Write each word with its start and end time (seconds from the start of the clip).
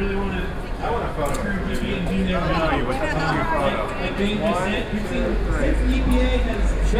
really 0.00 0.16
want 0.16 0.32
to. 0.32 0.40
I 0.80 0.90
want 0.90 1.04
a 1.04 1.12
photo. 1.12 1.44
You 1.68 1.76
do 1.76 2.28
job. 2.28 2.72
you, 2.72 2.84
just 2.88 4.58
said, 4.64 4.94
you've 4.94 5.08
since 5.08 5.76
the 5.76 5.92
EPA 5.94 6.34
has 6.48 6.70
seen 6.70 6.96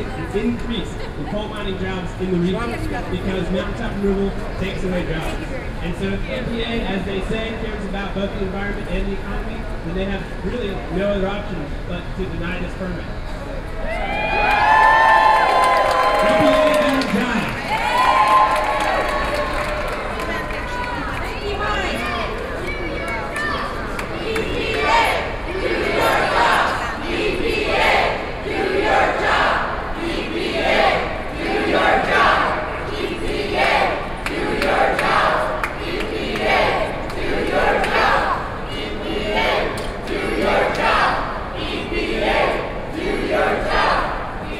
an 0.00 0.38
increase 0.38 0.92
in 1.18 1.24
coal 1.30 1.48
mining 1.48 1.78
jobs 1.78 2.10
in 2.20 2.30
the 2.32 2.38
region 2.38 2.70
because 3.10 3.50
mountaintop 3.50 3.92
removal 4.02 4.30
takes 4.58 4.82
away 4.82 5.04
jobs. 5.06 5.46
And 5.82 5.94
so 5.96 6.04
if 6.04 6.20
the 6.20 6.62
EPA, 6.62 6.80
as 6.86 7.04
they 7.04 7.20
say, 7.28 7.50
cares 7.62 7.84
about 7.86 8.14
both 8.14 8.30
the 8.32 8.44
environment 8.44 8.88
and 8.88 9.06
the 9.08 9.12
economy, 9.12 9.60
then 9.86 9.94
they 9.94 10.04
have 10.06 10.44
really 10.44 10.74
no 10.96 11.10
other 11.10 11.28
option 11.28 11.66
but 11.86 12.02
to 12.16 12.24
deny 12.24 12.60
this 12.60 12.74
permit. 12.78 13.04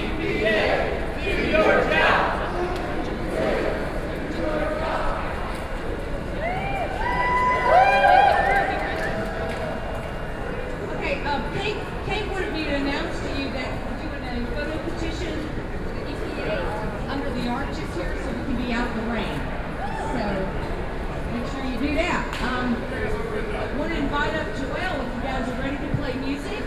EPA, 0.03 1.15
do 1.15 1.22
your 1.38 1.75
job. 1.92 2.22
Thank 3.22 4.34
you, 4.34 4.42
Mike. 4.42 5.12
Okay, 10.92 11.22
uh, 11.25 11.41
Kate, 11.54 11.77
Kate 12.06 12.28
wanted 12.31 12.53
me 12.53 12.65
to 12.65 12.75
announce 12.75 13.19
to 13.21 13.28
you 13.41 13.50
that 13.53 13.71
we're 13.86 14.19
doing 14.21 14.42
a 14.42 14.47
photo 14.54 14.77
petition 14.91 15.34
for 15.83 15.92
the 15.95 16.03
EPA 16.12 17.09
under 17.09 17.31
the 17.31 17.48
arches 17.48 17.95
here 17.95 18.16
so 18.22 18.28
we 18.31 18.45
can 18.45 18.56
be 18.56 18.72
out 18.72 18.91
in 18.91 18.97
the 19.04 19.12
rain. 19.12 19.39
So 20.12 20.22
make 21.33 21.47
sure 21.53 21.65
you 21.65 21.72
do 21.82 21.94
that. 21.97 22.22
Um, 22.43 22.75
want 23.78 23.93
to 23.93 23.98
invite 23.98 24.34
up 24.34 24.47
Joelle 24.54 25.03
if 25.03 25.15
you 25.16 25.22
guys 25.22 25.48
are 25.48 25.60
ready 25.60 25.76
to 25.76 25.97
play 25.97 26.15
music. 26.15 26.62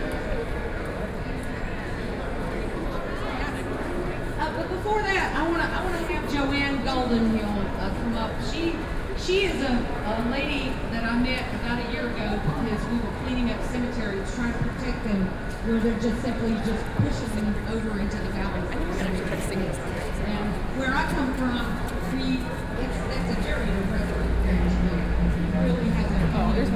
Uh, 4.38 4.56
but 4.56 4.68
before 4.68 5.00
that, 5.02 5.36
I 5.36 5.48
want 5.48 5.62
to 5.62 5.68
I 5.68 5.84
want 5.84 5.96
to 5.96 6.12
have 6.12 6.32
Joanne 6.32 6.84
Goldenhill 6.84 7.64
uh, 7.80 7.94
come 7.96 8.16
up. 8.16 8.32
She 8.52 8.76
she 9.16 9.46
is 9.46 9.56
a, 9.62 9.72
a 9.72 10.28
lady 10.30 10.70
that 10.92 11.04
I 11.04 11.16
met 11.18 11.42
about 11.56 11.80
a 11.80 11.92
year 11.92 12.06
ago 12.08 12.36
because 12.36 12.84
we 12.92 12.98
were 12.98 13.14
cleaning 13.24 13.50
up 13.50 13.62
cemeteries, 13.72 14.34
trying 14.34 14.52
to 14.52 14.58
protect 14.58 15.02
them 15.04 15.24
where 15.66 15.80
they're 15.80 15.98
just 15.98 16.20
simply 16.22 16.52
just 16.68 16.84
pushing 17.00 17.32
them 17.40 17.56
over 17.72 17.98
into 17.98 18.16
the 18.20 18.30
valley. 18.36 18.60
I 18.60 18.66
think 18.68 18.80
it's 18.86 18.98
gonna 19.00 19.10
be 19.10 19.24
free 19.24 19.36
to 19.36 19.46
sing 19.48 19.62
and 19.64 20.46
where 20.78 20.92
I 20.92 21.08
come 21.10 21.32
from, 21.34 21.64
we 22.12 22.38
it's, 22.84 22.98
it's 23.08 23.30
a 23.32 23.40
very 23.40 23.64
irreverent 23.64 24.36
thing 24.44 24.60
to 24.60 24.76
do. 24.84 24.94
It 24.94 25.64
really 25.64 25.88
has 25.96 26.06
a 26.12 26.26
oh, 26.36 26.52
there's 26.52 26.70
no 26.70 26.75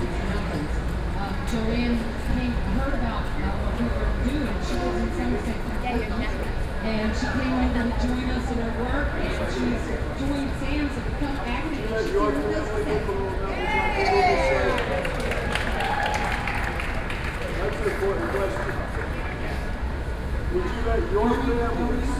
these 0.00 0.20
mountains. 0.28 0.74
Uh, 1.16 1.32
Joanne 1.48 1.96
came, 2.28 2.52
heard 2.76 2.94
about 2.94 3.24
uh, 3.24 3.48
what 3.64 3.72
we 3.80 3.88
were 3.88 4.12
doing. 4.28 4.52
She 4.68 4.74
lives 4.76 5.00
in 5.00 5.08
Somerset, 5.16 5.56
Kentucky. 5.64 6.12
And 6.80 7.08
she 7.16 7.24
came 7.24 7.56
over 7.56 7.72
to 7.72 7.96
join 8.04 8.28
us 8.36 8.46
in 8.52 8.56
her 8.60 8.72
work, 8.84 9.08
and 9.16 9.32
she's 9.48 9.84
joined 10.20 10.52
Sam's 10.60 10.92
to 10.92 11.00
become 11.08 11.36
active. 11.48 11.88
and 11.88 12.04
She's 12.04 12.12
here 12.12 12.28
with 12.28 12.56
us 12.56 12.68
today. 12.76 13.00
That's 17.56 17.76
an 17.80 17.86
important 17.88 18.28
question. 18.30 18.76
Would 20.52 20.64
you 20.64 20.80
let 20.84 21.00
your 21.12 21.28
family 21.30 22.19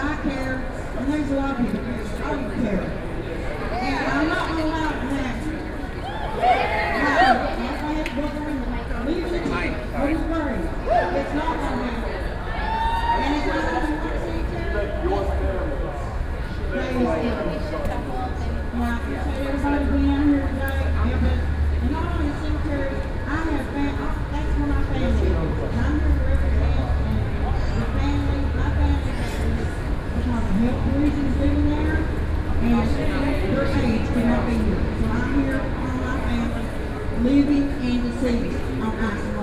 I 0.00 0.16
care, 0.22 0.56
and 0.98 1.12
there's 1.12 1.30
a 1.30 1.34
lot 1.36 1.50
of 1.50 1.56
people. 1.58 1.80
I 1.80 2.30
don't 2.30 2.50
care. 2.62 2.84
And 3.80 4.06
I'm 4.06 4.28
not 4.28 4.48
gonna 4.48 4.64
allow 4.64 4.88
it 4.88 5.00
to 5.00 5.06
happen. 5.20 5.54
Now, 6.40 7.32
if 7.50 7.80
I 7.80 7.92
had 7.92 8.06
to 8.06 8.12
go 8.16 8.22
there 8.28 8.48
and 8.48 9.06
leave 9.06 9.24
who's 9.24 10.22
worried? 10.30 10.64
It's 11.20 11.34
not 11.34 11.54
gonna 11.60 11.84
happen. 11.84 12.14
And 13.20 13.30
it's 13.36 13.46
not 13.46 13.60
gonna 13.60 13.80
happen. 13.80 14.10
Let 16.70 16.92
your 16.92 17.02
Now, 18.72 18.82
I 18.82 18.96
appreciate 18.96 19.46
everybody 19.48 19.84
being 19.90 20.10
out 20.10 20.24
here 20.30 20.46
today, 20.46 20.80
yeah, 21.10 21.18
but, 21.20 21.36
and 21.82 21.90
not 21.90 22.04
only 22.14 22.26
the 22.30 22.36
cemetery, 22.40 22.94
I 23.26 23.36
have 23.36 23.66
fam, 23.74 23.92
I- 24.00 24.18
that's 24.30 24.50
where 24.56 24.68
my 24.70 24.80
family 24.86 25.10
is. 25.10 25.20
And 25.20 25.80
I'm 25.80 25.94
here 25.98 26.14
to 26.14 26.22
represent, 26.30 26.78
and 27.10 27.18
the 27.74 27.86
family, 27.98 28.40
my 28.54 28.68
family, 28.70 29.12
because 30.14 30.44
of 30.46 30.54
health 30.60 30.84
reasons 30.94 31.34
living 31.40 31.66
there, 31.70 31.98
and 32.60 32.72
their 33.50 33.66
age 33.66 34.06
cannot 34.14 34.42
be 34.46 34.54
here. 34.54 34.82
So 35.00 35.06
I'm 35.10 35.32
here 35.42 35.60
on 35.60 35.94
my 36.00 36.14
family, 36.30 36.64
living 37.22 37.68
and 37.70 38.02
deceased 38.02 38.56
on 38.80 38.96
Ice 38.98 39.39